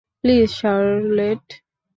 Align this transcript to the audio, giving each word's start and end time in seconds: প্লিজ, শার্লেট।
প্লিজ, 0.21 0.49
শার্লেট। 0.51 1.45